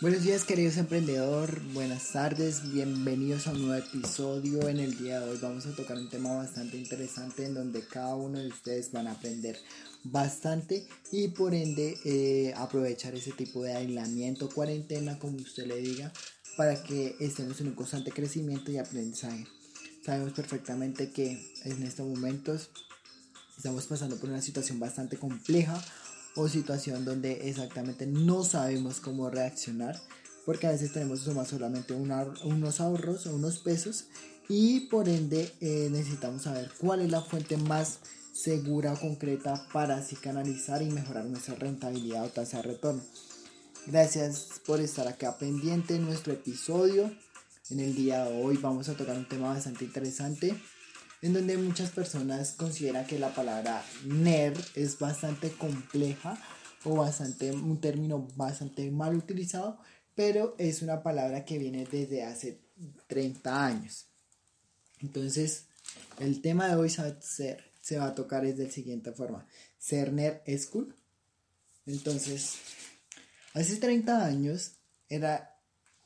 [0.00, 4.68] Buenos días queridos emprendedor, buenas tardes, bienvenidos a un nuevo episodio.
[4.68, 8.14] En el día de hoy vamos a tocar un tema bastante interesante en donde cada
[8.14, 9.58] uno de ustedes van a aprender
[10.04, 16.12] bastante y por ende eh, aprovechar ese tipo de aislamiento, cuarentena, como usted le diga,
[16.56, 19.48] para que estemos en un constante crecimiento y aprendizaje.
[20.06, 22.70] Sabemos perfectamente que en estos momentos
[23.56, 25.82] estamos pasando por una situación bastante compleja
[26.38, 30.00] o situación donde exactamente no sabemos cómo reaccionar
[30.46, 34.06] porque a veces tenemos solamente unos ahorros o unos pesos
[34.48, 37.98] y por ende eh, necesitamos saber cuál es la fuente más
[38.32, 43.02] segura o concreta para así canalizar y mejorar nuestra rentabilidad o tasa de retorno.
[43.86, 47.12] Gracias por estar acá pendiente en nuestro episodio.
[47.68, 50.54] En el día de hoy vamos a tocar un tema bastante interesante
[51.22, 56.38] en donde muchas personas consideran que la palabra nerd es bastante compleja
[56.84, 59.78] o bastante un término bastante mal utilizado,
[60.14, 62.60] pero es una palabra que viene desde hace
[63.08, 64.06] 30 años.
[65.00, 65.66] Entonces,
[66.18, 69.46] el tema de hoy se, se va a tocar es de la siguiente forma.
[69.78, 70.94] ¿Ser nerd es cool?
[71.86, 72.56] Entonces,
[73.54, 74.72] hace 30 años
[75.08, 75.57] era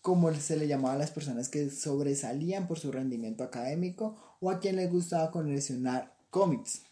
[0.00, 4.60] como se le llamaba a las personas que sobresalían por su rendimiento académico o a
[4.60, 6.82] quien les gustaba coleccionar cómics.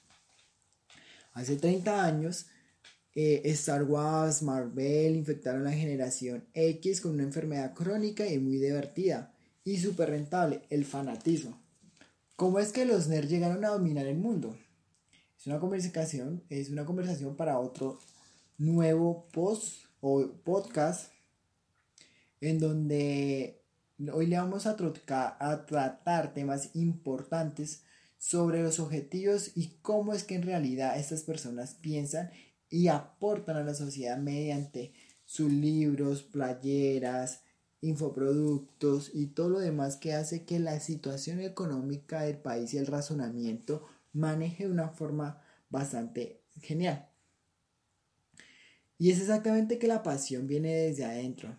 [1.32, 2.46] Hace 30 años,
[3.14, 8.58] eh, Star Wars, Marvel infectaron a la generación X con una enfermedad crónica y muy
[8.58, 9.34] divertida
[9.64, 11.60] y súper rentable, el fanatismo.
[12.36, 14.56] ¿Cómo es que los nerds llegaron a dominar el mundo?
[15.38, 17.98] Es una conversación, es una conversación para otro
[18.58, 21.12] nuevo post o podcast
[22.40, 23.62] en donde
[24.12, 27.82] hoy le vamos a, tratar temas importantes
[28.16, 32.30] sobre los objetivos y cómo es que en realidad estas personas piensan
[32.70, 34.92] y aportan a la sociedad mediante
[35.24, 37.42] sus libros, playeras,
[37.80, 42.86] infoproductos y todo lo demás que hace que la situación económica del país y el
[42.86, 45.40] razonamiento maneje de una forma
[45.70, 47.08] bastante genial.
[48.98, 51.56] Y es exactamente que la pasión viene desde adentro,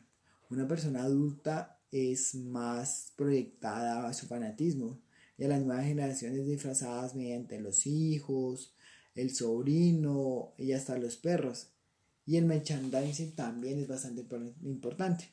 [0.50, 5.00] una persona adulta es más proyectada a su fanatismo
[5.38, 8.74] y a las nuevas generaciones disfrazadas mediante los hijos,
[9.16, 11.70] el sobrino y hasta los perros.
[12.26, 14.26] Y el merchandising también es bastante
[14.64, 15.30] importante.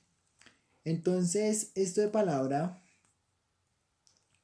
[0.84, 2.82] Entonces, esto de palabra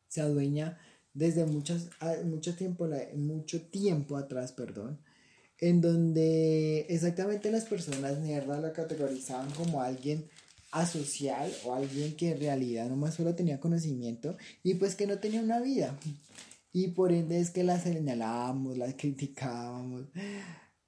[0.08, 0.78] se adueña
[1.14, 1.76] desde mucho,
[2.56, 4.98] tiempo, mucho tiempo atrás, perdón,
[5.58, 10.28] en donde exactamente las personas nerdas la categorizaban como alguien
[10.72, 15.42] asocial o alguien que en realidad más solo tenía conocimiento y pues que no tenía
[15.42, 15.96] una vida.
[16.72, 20.06] Y por ende es que la señalábamos, la criticábamos,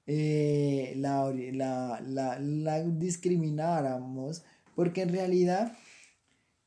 [0.07, 2.83] eh, la, la, la, la
[4.75, 5.77] porque en realidad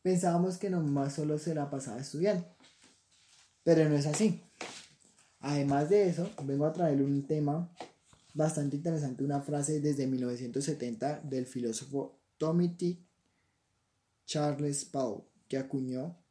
[0.02, 2.46] pensábamos que nomás solo se la pasaba estudiando.
[3.64, 4.40] Pero no es así.
[5.40, 7.70] Además de eso, vengo a traer un tema
[8.32, 13.07] bastante interesante, una frase desde 1970 del filósofo Tommy T.
[14.28, 16.22] Charles Paul, que acuñó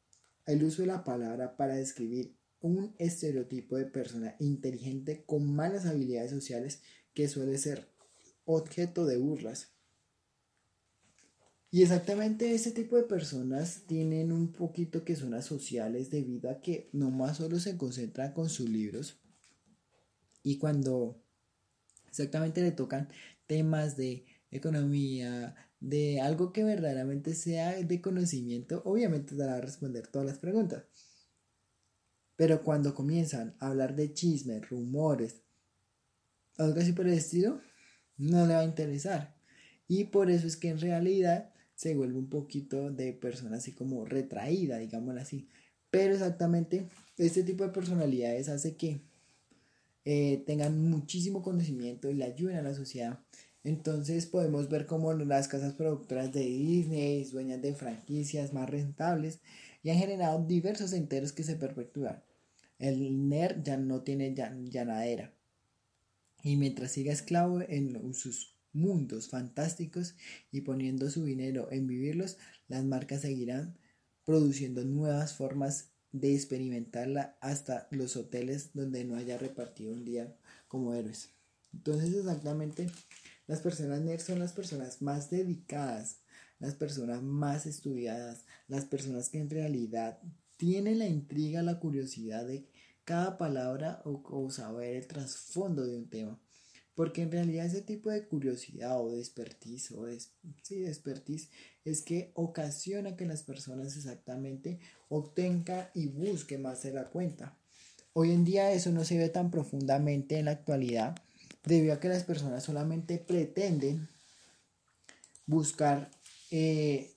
[0.46, 6.30] el uso de la palabra para describir un estereotipo de persona inteligente con malas habilidades
[6.30, 6.84] sociales
[7.16, 7.92] que suele ser
[8.46, 9.74] objeto de burlas.
[11.72, 16.90] Y exactamente ese tipo de personas tienen un poquito que son asociales debido a que
[16.94, 19.20] no más solo se concentran con sus libros
[20.44, 21.22] y cuando
[22.08, 23.10] exactamente le tocan
[23.48, 30.08] temas de economía, de algo que verdaderamente sea de conocimiento, obviamente te va a responder
[30.08, 30.86] todas las preguntas.
[32.36, 35.42] Pero cuando comienzan a hablar de chismes, rumores,
[36.58, 37.62] algo así por el estilo,
[38.18, 39.38] no le va a interesar.
[39.88, 44.06] Y por eso es que en realidad se vuelve un poquito de persona así como
[44.06, 45.48] retraída, digámoslo así.
[45.90, 49.02] Pero exactamente este tipo de personalidades hace que
[50.06, 53.20] eh, tengan muchísimo conocimiento y le ayuden a la sociedad
[53.68, 59.42] entonces podemos ver cómo las casas productoras de Disney, dueñas de franquicias más rentables,
[59.84, 62.24] y han generado diversos enteros que se perpetúan.
[62.80, 65.34] El nerd ya no tiene llanadera.
[66.44, 70.16] Y mientras siga esclavo en sus mundos fantásticos
[70.50, 72.38] y poniendo su dinero en vivirlos,
[72.70, 73.78] las marcas seguirán
[74.24, 80.34] produciendo nuevas formas de experimentarla hasta los hoteles donde no haya repartido un día
[80.70, 81.32] como héroes.
[81.74, 82.88] Entonces exactamente
[83.48, 86.20] las personas nerds son las personas más dedicadas,
[86.60, 90.20] las personas más estudiadas, las personas que en realidad
[90.58, 92.68] tienen la intriga, la curiosidad de
[93.06, 96.40] cada palabra o, saber el trasfondo de un tema.
[96.94, 100.20] Porque en realidad ese tipo de curiosidad o de expertise, o de,
[100.64, 101.50] sí, expertise
[101.86, 107.58] es que ocasiona que las personas exactamente obtengan y busquen más de la cuenta.
[108.14, 111.16] Hoy en día eso no se ve tan profundamente en la actualidad
[111.68, 114.08] debido a que las personas solamente pretenden
[115.46, 116.10] buscar
[116.50, 117.14] eh,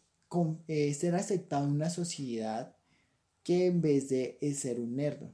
[0.69, 2.77] eh, ser aceptado en una sociedad
[3.43, 5.31] que en vez de ser un nerd.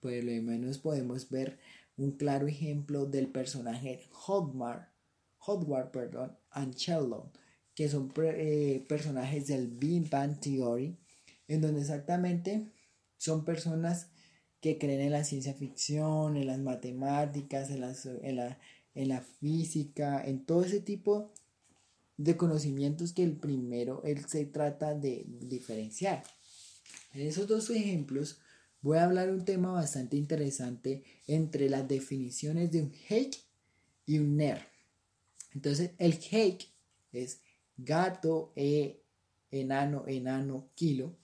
[0.00, 1.58] Pues lo menos podemos ver
[1.96, 4.92] un claro ejemplo del personaje Hotmar,
[5.38, 7.30] Hotwar, perdón, and Sheldon,
[7.74, 10.96] que son eh, personajes del Big Bang Theory,
[11.48, 12.70] en donde exactamente
[13.16, 14.10] son personas
[14.60, 17.84] que creen en la ciencia ficción, en las matemáticas, en,
[18.22, 18.58] en, la,
[18.94, 21.32] en la física, en todo ese tipo
[22.16, 26.24] de conocimientos que el primero él se trata de diferenciar.
[27.14, 28.40] En esos dos ejemplos
[28.82, 33.38] voy a hablar un tema bastante interesante entre las definiciones de un hake
[34.06, 34.62] y un nerd.
[35.54, 36.68] Entonces, el hake
[37.12, 37.40] es
[37.76, 39.00] gato, e,
[39.50, 41.16] enano, enano, kilo.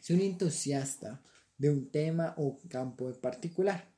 [0.00, 1.22] Es un entusiasta
[1.58, 3.92] de un tema o campo en particular.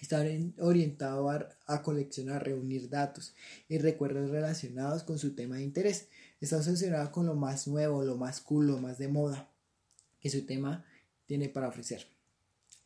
[0.00, 0.24] Está
[0.58, 3.34] orientado a, coleccionar, reunir datos
[3.68, 6.08] y recuerdos relacionados con su tema de interés.
[6.40, 9.50] Está obsesionado con lo más nuevo, lo más cool, lo más de moda
[10.20, 10.84] que su tema
[11.24, 12.06] tiene para ofrecer.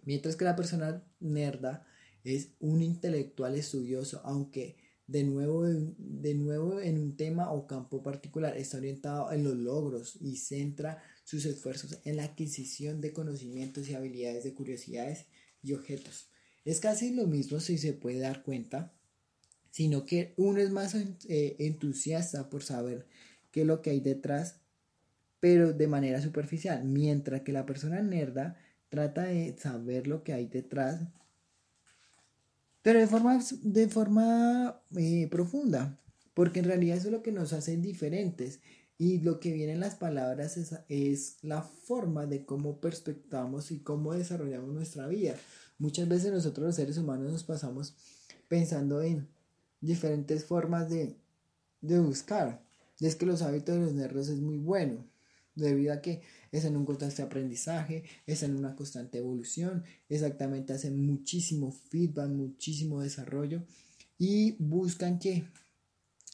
[0.05, 1.87] Mientras que la persona nerda
[2.25, 4.77] es un intelectual estudioso, aunque
[5.07, 10.17] de nuevo, de nuevo en un tema o campo particular está orientado en los logros
[10.21, 15.27] y centra sus esfuerzos en la adquisición de conocimientos y habilidades de curiosidades
[15.63, 16.29] y objetos.
[16.65, 18.93] Es casi lo mismo si se puede dar cuenta,
[19.71, 23.07] sino que uno es más eh, entusiasta por saber
[23.51, 24.57] qué es lo que hay detrás,
[25.39, 28.59] pero de manera superficial, mientras que la persona nerda
[28.89, 31.01] trata de saber lo que hay detrás,
[32.83, 36.01] pero de forma, de forma eh, profunda,
[36.35, 38.61] porque en realidad eso es lo que nos hace diferentes
[39.01, 40.59] y lo que viene en las palabras
[40.91, 45.37] es, la forma de cómo perspectamos y cómo desarrollamos nuestra vida.
[45.79, 47.95] Muchas veces nosotros los seres humanos nos pasamos
[48.47, 49.27] pensando en
[49.81, 51.17] diferentes formas de,
[51.81, 52.63] buscar.
[53.01, 55.07] es que los hábitos de los nervios es muy bueno,
[55.55, 56.21] debido a que
[56.53, 63.01] es en un constante aprendizaje, es en una constante evolución, exactamente hacen muchísimo feedback, muchísimo
[63.01, 63.63] desarrollo
[64.19, 65.45] y buscan que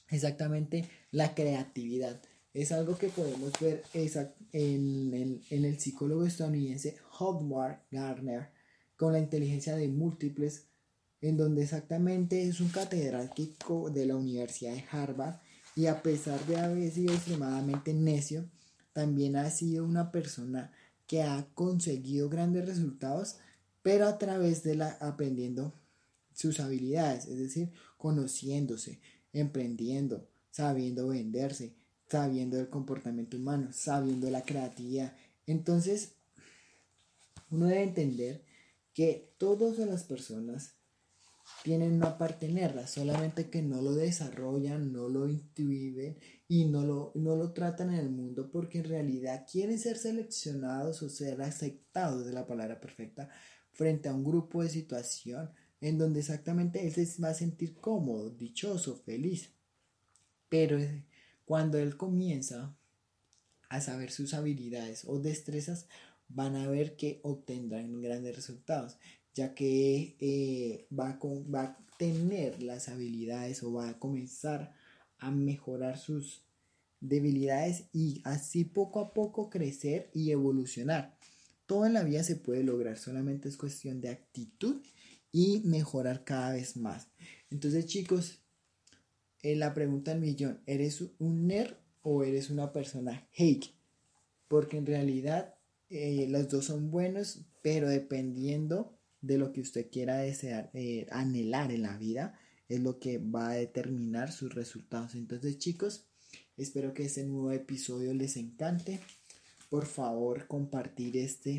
[0.08, 2.20] exactamente la creatividad
[2.56, 8.49] es algo que podemos ver en el, psicólogo estadounidense Howard Gardner
[8.97, 10.64] con la inteligencia de múltiples,
[11.20, 15.37] en donde exactamente es un catedrático de la Universidad de Harvard
[15.75, 18.49] y a pesar de haber sido extremadamente necio,
[18.94, 20.73] también ha sido una persona
[21.06, 23.37] que ha conseguido grandes resultados,
[23.82, 25.75] pero a través de la aprendiendo
[26.32, 28.99] sus habilidades, es decir, conociéndose,
[29.35, 31.75] emprendiendo, sabiendo venderse,
[32.08, 35.16] sabiendo el comportamiento humano, sabiendo la creatividad.
[35.47, 36.12] Entonces,
[37.50, 38.45] uno debe entender
[38.92, 40.76] que todas las personas
[41.62, 47.12] tienen una parte nerda, solamente que no lo desarrollan, no lo intuyen y no lo,
[47.14, 52.25] no lo tratan en el mundo porque en realidad quieren ser seleccionados o ser aceptados
[52.26, 53.28] de la palabra perfecta
[53.73, 58.30] frente a un grupo de situación en donde exactamente él se va a sentir cómodo,
[58.30, 59.52] dichoso, feliz.
[60.49, 60.78] Pero
[61.47, 62.76] cuando él comienza
[63.71, 65.87] a saber sus habilidades o destrezas,
[66.29, 68.99] van a ver que obtendrán grandes resultados,
[69.35, 74.75] ya que eh, va, va a tener las habilidades o va a comenzar
[75.19, 76.43] a mejorar sus
[77.00, 81.17] debilidades y así poco a poco crecer y evolucionar.
[81.67, 84.83] Todo en la vida se puede lograr, solamente es cuestión de actitud
[85.33, 87.09] y mejorar cada vez más.
[87.50, 88.41] Entonces chicos,
[89.55, 93.75] la pregunta del millón, ¿eres un nerd o eres una persona hake?
[94.49, 95.55] Porque en realidad
[95.91, 101.71] eh, los dos son buenos, pero dependiendo de lo que usted quiera desear, eh, anhelar
[101.71, 102.38] en la vida,
[102.69, 105.15] es lo que va a determinar sus resultados.
[105.15, 106.07] Entonces chicos,
[106.57, 109.00] espero que este nuevo episodio les encante.
[109.71, 111.50] Por favor, compartir esta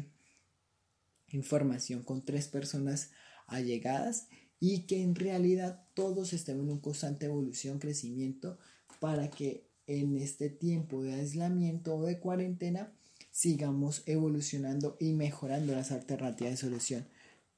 [1.30, 3.12] información con tres personas
[3.48, 4.28] allegadas
[4.60, 8.58] y que en realidad todos estemos en un constante evolución, crecimiento,
[9.00, 12.92] para que en este tiempo de aislamiento o de cuarentena
[13.32, 17.08] sigamos evolucionando y mejorando las alternativas de solución.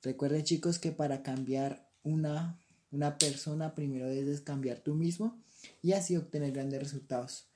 [0.02, 2.60] Recuerden chicos que para cambiar una,
[2.92, 5.42] una persona primero debes cambiar tú mismo
[5.82, 7.48] y así obtener grandes resultados.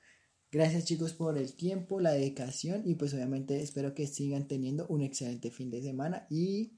[0.50, 5.02] Gracias chicos por el tiempo, la dedicación y pues obviamente espero que sigan teniendo un
[5.02, 6.72] excelente fin de semana y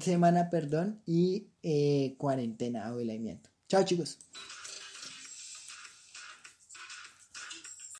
[0.00, 3.50] semana, perdón, y eh, cuarentena o.
[3.68, 4.18] Chao chicos.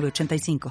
[0.00, 0.70] 85